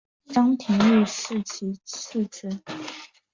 [0.33, 2.49] 张廷玉是其次子。